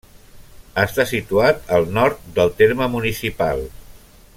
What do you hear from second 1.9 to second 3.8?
nord del terme municipal.